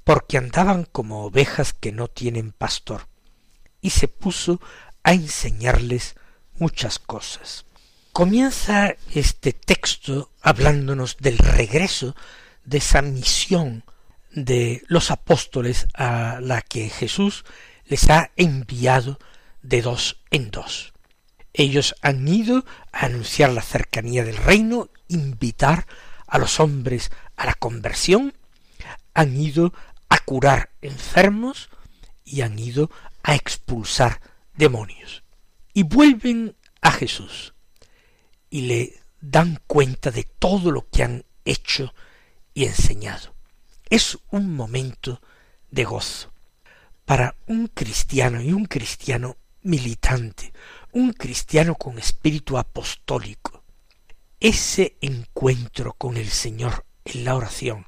porque 0.04 0.38
andaban 0.38 0.86
como 0.86 1.26
ovejas 1.26 1.74
que 1.74 1.92
no 1.92 2.08
tienen 2.08 2.52
pastor, 2.52 3.08
y 3.82 3.92
se 3.92 4.08
puso 4.08 4.60
a 5.04 5.14
enseñarles 5.14 6.16
muchas 6.58 7.00
cosas. 7.00 7.66
Comienza 8.12 8.96
este 9.14 9.54
texto 9.54 10.32
hablándonos 10.42 11.18
del 11.18 11.38
regreso 11.38 12.16
de 12.66 12.80
esa 12.80 13.02
misión 13.02 13.84
de 14.32 14.84
los 14.88 15.12
apóstoles 15.12 15.88
a 15.94 16.40
la 16.42 16.62
que 16.62 16.90
Jesús 16.90 17.46
les 17.86 18.10
ha 18.10 18.32
enviado 18.36 19.20
de 19.62 19.82
dos 19.82 20.22
en 20.32 20.52
dos. 20.52 20.94
Ellos 21.60 21.94
han 22.02 22.26
ido 22.26 22.64
a 22.94 23.08
anunciar 23.08 23.52
la 23.52 23.62
cercanía 23.62 24.24
del 24.24 24.38
reino, 24.38 24.90
invitar 25.10 25.88
a 26.26 26.38
los 26.38 26.62
hombres 26.62 27.12
a 27.36 27.46
la 27.46 27.54
conversión, 27.54 28.34
han 29.14 29.36
ido 29.36 29.74
a 30.08 30.20
curar 30.20 30.70
enfermos 30.82 31.70
y 32.24 32.44
han 32.44 32.58
ido 32.58 32.90
a 33.24 33.36
expulsar 33.36 34.22
demonios. 34.56 35.26
Y 35.74 35.84
vuelven 35.84 36.56
a 36.80 36.92
Jesús 36.92 37.54
y 38.50 38.62
le 38.62 39.02
dan 39.20 39.60
cuenta 39.68 40.12
de 40.12 40.24
todo 40.24 40.72
lo 40.72 40.88
que 40.90 41.04
han 41.04 41.26
hecho 41.44 41.94
y 42.54 42.64
enseñado. 42.64 43.36
Es 43.90 44.18
un 44.32 44.56
momento 44.56 45.22
de 45.72 45.84
gozo 45.84 46.32
para 47.04 47.36
un 47.48 47.68
cristiano 47.68 48.42
y 48.42 48.54
un 48.54 48.64
cristiano 48.64 49.36
militante, 49.62 50.54
un 50.92 51.14
cristiano 51.14 51.76
con 51.76 52.00
espíritu 52.00 52.58
apostólico. 52.58 53.64
Ese 54.40 54.98
encuentro 55.02 55.94
con 55.94 56.18
el 56.18 56.30
Señor 56.30 56.86
en 57.06 57.26
la 57.26 57.36
oración 57.36 57.86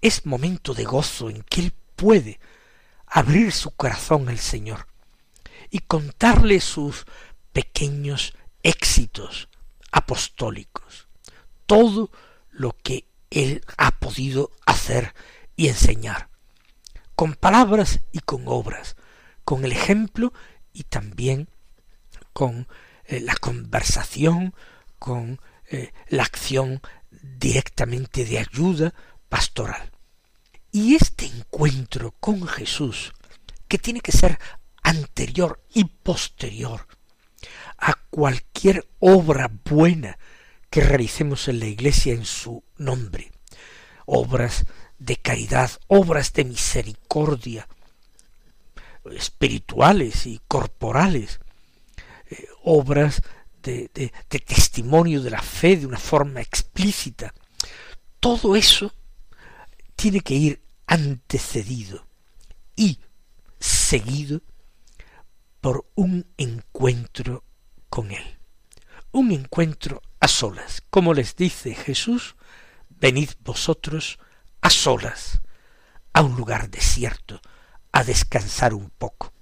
es 0.00 0.26
momento 0.26 0.74
de 0.74 0.84
gozo 0.84 1.30
en 1.30 1.42
que 1.42 1.60
él 1.60 1.72
puede 1.96 2.40
abrir 3.06 3.52
su 3.52 3.70
corazón 3.70 4.28
al 4.28 4.38
Señor 4.38 4.86
y 5.70 5.80
contarle 5.80 6.60
sus 6.60 7.04
pequeños 7.52 8.34
éxitos 8.62 9.48
apostólicos, 9.90 11.08
todo 11.66 12.10
lo 12.50 12.76
que 12.82 13.06
él 13.30 13.64
ha 13.76 13.92
podido 13.98 14.50
hacer 14.66 15.14
y 15.56 15.68
enseñar, 15.68 16.28
con 17.14 17.34
palabras 17.34 18.00
y 18.12 18.20
con 18.20 18.44
obras, 18.46 18.96
con 19.44 19.64
el 19.64 19.72
ejemplo 19.72 20.32
y 20.72 20.84
también 20.84 21.48
con 22.38 22.68
eh, 23.04 23.18
la 23.18 23.34
conversación, 23.34 24.54
con 25.00 25.40
eh, 25.72 25.92
la 26.06 26.22
acción 26.22 26.80
directamente 27.10 28.24
de 28.24 28.38
ayuda 28.38 28.94
pastoral. 29.28 29.90
Y 30.70 30.94
este 30.94 31.26
encuentro 31.26 32.14
con 32.20 32.46
Jesús, 32.46 33.12
que 33.66 33.76
tiene 33.76 34.00
que 34.00 34.12
ser 34.12 34.38
anterior 34.84 35.64
y 35.74 35.82
posterior 35.82 36.86
a 37.76 37.94
cualquier 38.08 38.88
obra 39.00 39.50
buena 39.64 40.16
que 40.70 40.82
realicemos 40.82 41.48
en 41.48 41.58
la 41.58 41.66
Iglesia 41.66 42.12
en 42.12 42.24
su 42.24 42.62
nombre, 42.76 43.32
obras 44.06 44.64
de 45.00 45.16
caridad, 45.16 45.72
obras 45.88 46.32
de 46.34 46.44
misericordia, 46.44 47.66
espirituales 49.10 50.24
y 50.28 50.40
corporales, 50.46 51.40
obras 52.62 53.22
de, 53.62 53.90
de 53.94 54.38
testimonio 54.40 55.22
de 55.22 55.30
la 55.30 55.42
fe 55.42 55.76
de 55.76 55.86
una 55.86 55.98
forma 55.98 56.40
explícita. 56.40 57.34
Todo 58.20 58.56
eso 58.56 58.92
tiene 59.96 60.20
que 60.20 60.34
ir 60.34 60.62
antecedido 60.86 62.06
y 62.76 62.98
seguido 63.58 64.40
por 65.60 65.86
un 65.94 66.26
encuentro 66.36 67.44
con 67.88 68.10
Él. 68.10 68.38
Un 69.12 69.32
encuentro 69.32 70.02
a 70.20 70.28
solas. 70.28 70.82
Como 70.90 71.14
les 71.14 71.36
dice 71.36 71.74
Jesús, 71.74 72.36
venid 72.88 73.30
vosotros 73.40 74.18
a 74.60 74.70
solas, 74.70 75.40
a 76.12 76.22
un 76.22 76.36
lugar 76.36 76.70
desierto, 76.70 77.40
a 77.92 78.04
descansar 78.04 78.74
un 78.74 78.90
poco. 78.90 79.32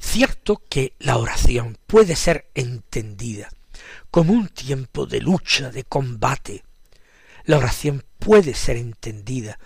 Cierto 0.00 0.62
que 0.68 0.94
la 0.98 1.16
oración 1.18 1.76
puede 1.86 2.16
ser 2.16 2.50
entendida 2.54 3.50
como 4.10 4.32
un 4.32 4.48
tiempo 4.48 5.06
de 5.06 5.20
lucha, 5.20 5.70
de 5.70 5.84
combate. 5.84 6.64
La 7.44 7.58
oración 7.58 8.04
puede 8.18 8.54
ser 8.54 8.76
entendida 8.76 9.58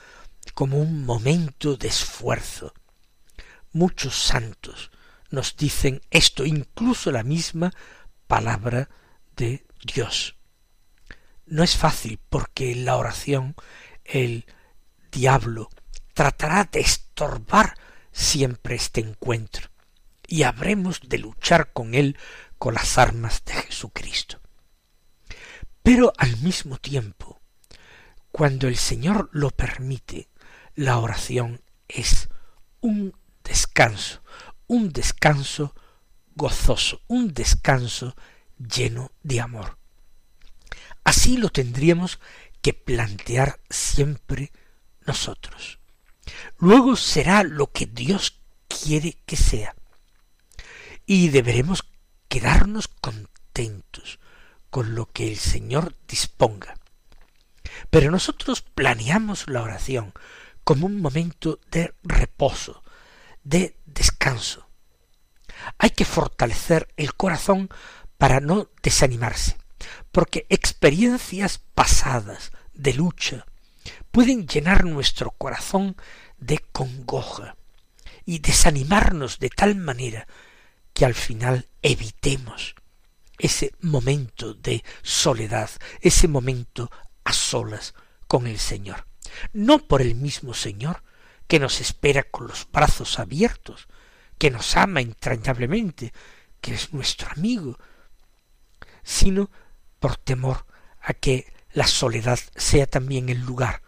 como 0.55 0.79
un 0.79 1.05
momento 1.05 1.77
de 1.77 1.89
esfuerzo. 1.89 2.73
Muchos 3.73 4.17
santos 4.17 4.91
nos 5.31 5.57
dicen 5.57 6.01
esto, 6.11 6.45
incluso 6.45 7.11
la 7.11 7.23
misma 7.23 7.73
palabra 8.27 8.89
de 9.37 9.65
Dios. 9.85 10.37
No 11.47 11.63
es 11.63 11.77
fácil 11.77 12.19
porque 12.29 12.73
en 12.73 12.85
la 12.85 12.97
oración 12.97 13.55
el 14.05 14.47
diablo 15.11 15.71
tratará 16.15 16.69
de 16.71 16.81
estorbar 16.81 17.75
siempre 18.13 18.75
este 18.75 19.01
encuentro 19.01 19.72
y 20.33 20.45
habremos 20.45 21.03
de 21.07 21.19
luchar 21.19 21.75
con 21.75 21.95
él 21.95 22.17
con 22.57 22.73
las 22.73 22.97
armas 22.97 23.45
de 23.45 23.53
Jesucristo. 23.53 24.41
Pero 25.83 26.15
al 26.17 26.39
mismo 26.39 26.79
tiempo, 26.79 27.39
cuando 28.31 28.67
el 28.67 28.79
Señor 28.79 29.29
lo 29.33 29.51
permite, 29.51 30.31
la 30.75 30.97
oración 30.97 31.61
es 31.87 32.31
un 32.81 33.15
descanso, 33.45 34.23
un 34.69 34.91
descanso 34.95 35.75
gozoso, 36.35 37.03
un 37.09 37.35
descanso 37.35 38.17
lleno 38.57 39.13
de 39.23 39.43
amor. 39.43 39.77
Así 41.05 41.37
lo 41.37 41.51
tendríamos 41.51 42.21
que 42.63 42.73
plantear 42.73 43.61
siempre 43.69 44.51
nosotros. 45.05 45.79
Luego 46.57 46.97
será 46.97 47.43
lo 47.43 47.71
que 47.71 47.85
Dios 47.85 48.41
quiere 48.67 49.19
que 49.27 49.37
sea. 49.37 49.75
Y 51.07 51.29
deberemos 51.29 51.85
quedarnos 52.29 52.89
contentos 52.89 54.19
con 54.71 54.95
lo 54.95 55.07
que 55.07 55.29
el 55.29 55.37
Señor 55.37 55.95
disponga. 56.09 56.75
Pero 57.91 58.11
nosotros 58.11 58.63
planeamos 58.63 59.49
la 59.49 59.63
oración 59.63 60.13
como 60.65 60.87
un 60.87 61.01
momento 61.01 61.61
de 61.71 61.95
reposo, 62.03 62.83
de 63.45 63.77
descanso. 63.85 64.67
Hay 65.79 65.91
que 65.91 66.05
fortalecer 66.05 66.89
el 66.97 67.15
corazón 67.15 67.69
para 68.17 68.41
no 68.41 68.71
desanimarse, 68.83 69.59
porque 70.11 70.47
experiencias 70.49 71.59
pasadas 71.75 72.53
de 72.73 72.95
lucha 72.95 73.47
pueden 74.11 74.47
llenar 74.47 74.85
nuestro 74.85 75.33
corazón 75.33 75.97
de 76.39 76.59
congoja 76.73 77.57
y 78.25 78.39
desanimarnos 78.39 79.39
de 79.39 79.51
tal 79.51 79.77
manera 79.77 80.27
que 80.93 81.05
al 81.05 81.15
final 81.15 81.69
evitemos 81.83 82.75
ese 83.39 83.73
momento 83.81 84.55
de 84.55 84.85
soledad, 85.03 85.71
ese 86.01 86.29
momento 86.29 86.91
a 87.25 87.33
solas 87.33 87.95
con 88.27 88.47
el 88.47 88.59
Señor. 88.59 89.07
No 89.53 89.79
por 89.79 90.03
el 90.03 90.15
mismo 90.15 90.55
Señor, 90.55 91.03
que 91.49 91.59
nos 91.59 91.81
espera 91.81 92.23
con 92.23 92.47
los 92.47 92.69
brazos 92.71 93.19
abiertos, 93.19 93.89
que 94.39 94.51
nos 94.51 94.77
ama 94.77 95.01
entrañablemente, 95.01 96.13
que 96.61 96.75
es 96.75 96.93
nuestro 96.93 97.29
amigo, 97.31 97.79
sino 99.03 99.51
por 99.99 100.17
temor 100.17 100.67
a 101.01 101.13
que 101.15 101.53
la 101.73 101.87
soledad 101.87 102.39
sea 102.57 102.87
también 102.87 103.29
el 103.29 103.41
lugar 103.41 103.83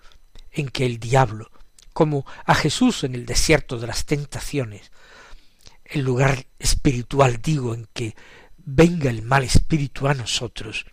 en 0.51 0.69
que 0.69 0.87
el 0.87 0.99
diablo, 0.99 1.51
como 1.93 2.27
a 2.45 2.55
Jesús 2.55 3.05
en 3.05 3.15
el 3.15 3.27
desierto 3.27 3.79
de 3.79 3.87
las 3.87 4.05
tentaciones, 4.05 4.91
el 5.95 6.03
lugar 6.03 6.47
espiritual 6.59 7.41
digo 7.41 7.73
en 7.73 7.87
que 7.93 8.17
venga 8.57 9.11
el 9.11 9.23
mal 9.23 9.45
espíritu 9.45 10.09
a 10.09 10.15
nosotros, 10.15 10.87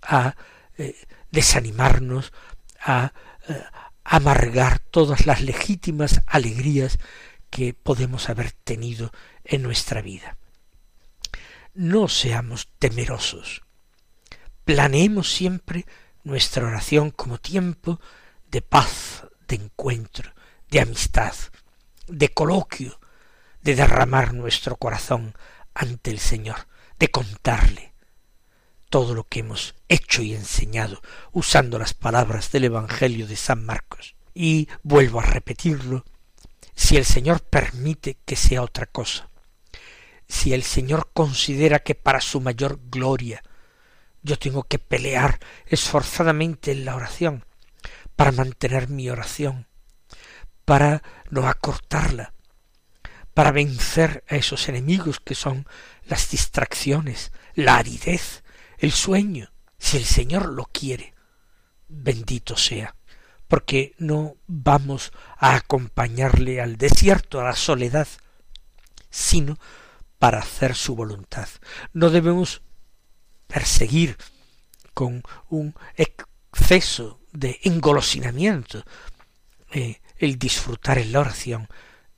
a 0.00 0.34
eh, 0.78 0.96
desanimarnos, 1.30 2.32
a 2.80 3.12
eh, 3.48 3.62
amargar 4.02 4.78
todas 4.78 5.26
las 5.26 5.42
legítimas 5.42 6.22
alegrías 6.26 6.98
que 7.50 7.74
podemos 7.74 8.30
haber 8.30 8.52
tenido 8.52 9.12
en 9.44 9.62
nuestra 9.62 10.00
vida. 10.00 10.38
No 11.74 12.08
seamos 12.08 12.68
temerosos. 12.78 13.62
Planeemos 14.64 15.30
siempre 15.30 15.84
nuestra 16.24 16.66
oración 16.66 17.10
como 17.10 17.38
tiempo 17.38 18.00
de 18.50 18.62
paz, 18.62 19.26
de 19.46 19.56
encuentro, 19.56 20.32
de 20.70 20.80
amistad, 20.80 21.34
de 22.08 22.30
coloquio, 22.30 22.98
de 23.66 23.74
derramar 23.74 24.32
nuestro 24.32 24.76
corazón 24.76 25.34
ante 25.74 26.12
el 26.12 26.20
Señor, 26.20 26.68
de 27.00 27.08
contarle 27.08 27.94
todo 28.90 29.12
lo 29.12 29.24
que 29.24 29.40
hemos 29.40 29.74
hecho 29.88 30.22
y 30.22 30.34
enseñado 30.36 31.02
usando 31.32 31.76
las 31.76 31.92
palabras 31.92 32.52
del 32.52 32.66
Evangelio 32.66 33.26
de 33.26 33.34
San 33.34 33.66
Marcos. 33.66 34.14
Y 34.34 34.68
vuelvo 34.84 35.18
a 35.18 35.24
repetirlo, 35.24 36.04
si 36.76 36.96
el 36.96 37.04
Señor 37.04 37.42
permite 37.42 38.18
que 38.24 38.36
sea 38.36 38.62
otra 38.62 38.86
cosa, 38.86 39.30
si 40.28 40.52
el 40.52 40.62
Señor 40.62 41.10
considera 41.12 41.80
que 41.80 41.96
para 41.96 42.20
su 42.20 42.40
mayor 42.40 42.78
gloria 42.84 43.42
yo 44.22 44.38
tengo 44.38 44.62
que 44.62 44.78
pelear 44.78 45.40
esforzadamente 45.66 46.70
en 46.70 46.84
la 46.84 46.94
oración 46.94 47.44
para 48.14 48.30
mantener 48.30 48.88
mi 48.88 49.10
oración, 49.10 49.66
para 50.64 51.02
no 51.30 51.48
acortarla, 51.48 52.35
para 53.36 53.52
vencer 53.52 54.24
a 54.30 54.36
esos 54.36 54.66
enemigos 54.70 55.20
que 55.20 55.34
son 55.34 55.68
las 56.06 56.30
distracciones, 56.30 57.32
la 57.52 57.76
aridez, 57.76 58.42
el 58.78 58.92
sueño, 58.92 59.52
si 59.76 59.98
el 59.98 60.06
Señor 60.06 60.46
lo 60.46 60.64
quiere. 60.64 61.12
Bendito 61.86 62.56
sea, 62.56 62.96
porque 63.46 63.94
no 63.98 64.36
vamos 64.46 65.12
a 65.36 65.54
acompañarle 65.54 66.62
al 66.62 66.78
desierto, 66.78 67.38
a 67.38 67.44
la 67.44 67.54
soledad, 67.54 68.08
sino 69.10 69.58
para 70.18 70.38
hacer 70.38 70.74
su 70.74 70.96
voluntad. 70.96 71.50
No 71.92 72.08
debemos 72.08 72.62
perseguir 73.48 74.16
con 74.94 75.22
un 75.50 75.74
exceso 75.94 77.20
de 77.32 77.60
engolosinamiento 77.64 78.82
eh, 79.72 80.00
el 80.16 80.38
disfrutar 80.38 80.96
en 80.96 81.12
la 81.12 81.20
oración, 81.20 81.68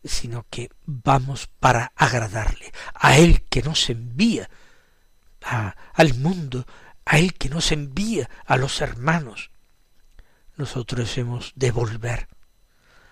sino 0.05 0.47
que 0.51 0.71
vamos 0.85 1.49
para 1.61 1.93
agradarle 1.97 2.73
a 2.95 3.19
Él 3.19 3.43
que 3.49 3.63
nos 3.63 3.91
envía 3.91 4.49
al 5.41 6.15
mundo, 6.15 6.67
a 7.05 7.19
Él 7.19 7.35
que 7.35 7.49
nos 7.49 7.73
envía 7.73 8.29
a 8.45 8.57
los 8.57 8.81
hermanos. 8.81 9.51
Nosotros 10.57 11.17
hemos 11.19 11.53
de 11.55 11.71
volver 11.71 12.29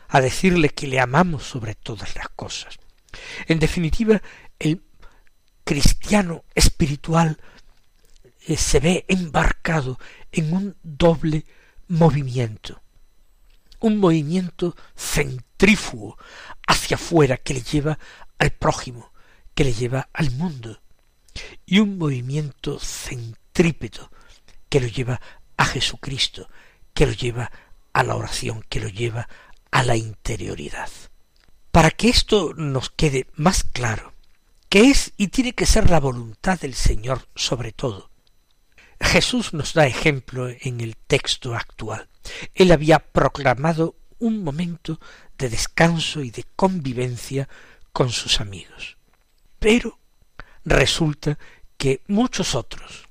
a 0.09 0.20
decirle 0.20 0.70
que 0.70 0.87
le 0.87 1.01
amamos 1.01 1.44
sobre 1.44 1.75
todas 1.75 2.14
las 2.14 2.29
cosas. 2.31 2.77
En 3.46 3.59
definitiva, 3.59 4.20
el 4.59 4.83
cristiano 5.64 6.44
espiritual 6.55 7.38
eh, 8.46 8.57
se 8.57 8.81
ve 8.81 9.05
embarcado 9.09 9.99
en 10.31 10.53
un 10.53 10.77
doble 10.83 11.44
movimiento, 11.88 12.81
un 13.87 13.99
movimiento 13.99 14.75
centrífugo 14.96 16.18
hacia 16.66 16.96
afuera 16.96 17.37
que 17.37 17.55
le 17.55 17.62
lleva 17.62 17.99
al 18.38 18.51
prójimo, 18.51 19.12
que 19.55 19.64
le 19.64 19.72
lleva 19.72 20.09
al 20.12 20.31
mundo, 20.33 20.81
y 21.64 21.79
un 21.79 21.99
movimiento 21.99 22.79
centrípeto 22.81 24.11
que 24.68 24.81
lo 24.81 24.88
lleva 24.88 25.20
a 25.57 25.64
Jesucristo, 25.64 26.49
que 26.94 27.07
lo 27.07 27.12
lleva 27.12 27.51
a 27.92 28.03
la 28.03 28.16
oración, 28.16 28.64
que 28.68 28.81
lo 28.81 28.88
lleva 28.88 29.29
a 29.70 29.83
la 29.83 29.96
interioridad. 29.96 30.90
Para 31.70 31.90
que 31.90 32.09
esto 32.09 32.55
nos 32.57 32.90
quede 32.90 33.29
más 33.35 33.62
claro, 33.64 34.14
que 34.68 34.90
es 34.90 35.12
y 35.16 35.29
tiene 35.29 35.53
que 35.53 35.66
ser 35.66 35.90
la 35.90 36.01
voluntad 36.01 36.59
del 36.59 36.75
Señor 36.75 37.29
sobre 37.35 37.72
todo, 37.72 38.11
Jesús 39.01 39.53
nos 39.53 39.75
da 39.75 39.87
ejemplo 39.87 40.49
en 40.49 40.81
el 40.81 40.96
texto 40.96 41.55
actual. 41.55 42.09
Él 42.55 42.73
había 42.73 42.99
proclamado 42.99 43.97
un 44.19 44.43
momento 44.43 45.01
de 45.37 45.49
descanso 45.49 46.23
y 46.23 46.31
de 46.31 46.45
convivencia 46.57 47.49
con 47.93 48.11
sus 48.11 48.41
amigos. 48.41 48.97
Pero 49.59 49.99
resulta 50.65 51.39
que 51.77 52.03
muchos 52.07 52.55
otros, 52.55 53.09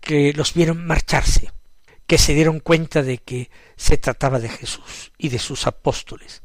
que 0.00 0.32
los 0.32 0.54
vieron 0.54 0.86
marcharse, 0.86 1.52
que 2.06 2.18
se 2.18 2.34
dieron 2.34 2.60
cuenta 2.60 3.02
de 3.02 3.18
que 3.18 3.50
se 3.76 3.96
trataba 3.96 4.38
de 4.38 4.48
Jesús 4.48 5.12
y 5.18 5.28
de 5.28 5.38
sus 5.38 5.66
apóstoles, 5.66 6.42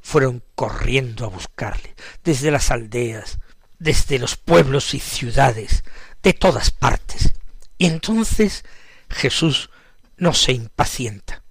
fueron 0.00 0.42
corriendo 0.54 1.24
a 1.24 1.28
buscarle, 1.28 1.94
desde 2.22 2.50
las 2.50 2.70
aldeas, 2.70 3.38
desde 3.78 4.18
los 4.18 4.36
pueblos 4.36 4.94
y 4.94 5.00
ciudades, 5.00 5.84
de 6.22 6.32
todas 6.32 6.70
partes, 6.70 7.32
y 7.78 7.86
entonces 7.86 8.64
Jesús 9.08 9.70
no 10.16 10.34
se 10.34 10.52
impacienta. 10.52 11.42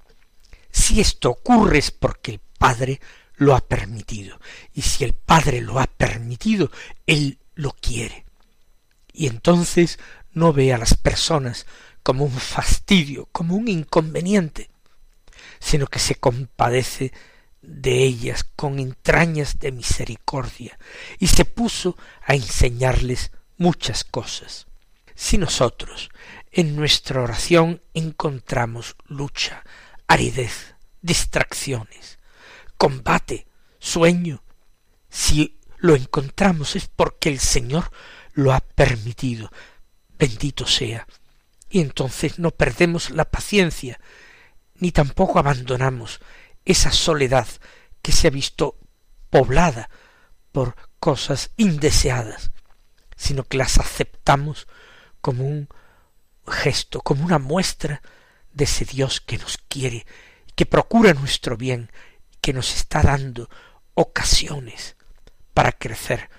Si 0.72 1.00
esto 1.00 1.30
ocurre 1.30 1.80
es 1.80 1.92
porque 1.92 2.32
el 2.32 2.42
Padre 2.58 3.00
lo 3.36 3.56
ha 3.56 3.62
permitido. 3.62 4.40
Y 4.74 4.82
si 4.82 5.04
el 5.04 5.14
Padre 5.14 5.62
lo 5.62 5.80
ha 5.80 5.88
permitido, 5.88 6.72
Él 7.06 7.40
lo 7.56 7.72
quiere. 7.72 8.26
Y 9.12 9.28
entonces 9.28 10.00
no 10.32 10.54
ve 10.54 10.74
a 10.74 10.78
las 10.78 10.96
personas 10.96 11.66
como 12.02 12.26
un 12.26 12.32
fastidio, 12.32 13.28
como 13.32 13.56
un 13.56 13.68
inconveniente, 13.68 14.70
sino 15.60 15.88
que 15.88 16.00
se 16.00 16.16
compadece 16.16 17.14
de 17.62 18.04
ellas 18.04 18.44
con 18.44 18.80
entrañas 18.80 19.60
de 19.60 19.72
misericordia 19.72 20.78
y 21.18 21.28
se 21.28 21.46
puso 21.46 21.98
a 22.26 22.36
enseñarles 22.36 23.32
muchas 23.58 24.04
cosas. 24.04 24.68
Si 25.16 25.38
nosotros 25.38 26.10
en 26.54 26.76
nuestra 26.76 27.22
oración 27.22 27.82
encontramos 27.96 28.96
lucha, 29.08 29.64
aridez, 30.08 30.76
distracciones, 31.02 32.20
combate, 32.78 33.48
sueño, 33.80 34.44
si 35.10 35.60
lo 35.78 35.96
encontramos 35.96 36.76
es 36.76 36.88
porque 36.88 37.30
el 37.30 37.40
Señor 37.40 37.92
lo 38.34 38.54
ha 38.54 38.60
permitido. 38.62 39.52
Bendito 40.18 40.66
sea. 40.68 41.08
Y 41.70 41.82
entonces 41.82 42.38
no 42.38 42.52
perdemos 42.52 43.10
la 43.10 43.26
paciencia, 43.26 44.00
ni 44.76 44.92
tampoco 44.92 45.40
abandonamos 45.40 46.20
esa 46.66 46.92
soledad 46.92 47.48
que 48.04 48.12
se 48.12 48.28
ha 48.28 48.32
visto 48.32 48.78
poblada 49.32 49.90
por 50.52 50.76
cosas 51.00 51.50
indeseadas, 51.58 52.52
sino 53.16 53.44
que 53.44 53.58
las 53.58 53.80
aceptamos 53.80 54.68
como 55.20 55.46
un 55.46 55.68
gesto, 56.48 57.02
como 57.02 57.24
una 57.24 57.40
muestra 57.40 58.02
de 58.52 58.66
ese 58.66 58.86
Dios 58.86 59.22
que 59.22 59.38
nos 59.38 59.58
quiere, 59.58 60.06
que 60.56 60.66
procura 60.66 61.14
nuestro 61.14 61.58
bien, 61.58 61.92
que 62.42 62.54
nos 62.54 62.76
está 62.76 63.02
dando 63.02 63.50
ocasiones 63.94 64.96
para 65.54 65.72
crecer 65.72 66.30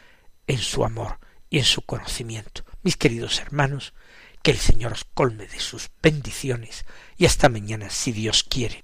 en 0.47 0.59
su 0.59 0.85
amor 0.85 1.19
y 1.51 1.59
en 1.59 1.65
su 1.65 1.83
conocimiento. 1.83 2.65
Mis 2.83 2.97
queridos 2.97 3.39
hermanos, 3.41 3.95
que 4.43 4.51
el 4.51 4.59
Señor 4.59 4.93
os 4.93 5.05
colme 5.05 5.47
de 5.47 5.59
sus 5.59 5.91
bendiciones 6.03 6.85
y 7.17 7.25
hasta 7.25 7.49
mañana 7.49 7.89
si 7.89 8.13
Dios 8.13 8.45
quiere. 8.45 8.84